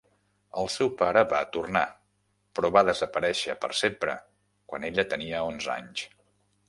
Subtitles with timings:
[0.59, 1.83] El seu pare va tornar
[2.59, 4.17] però va desaparèixer per sempre
[4.73, 6.09] quan ella tenia onze anys.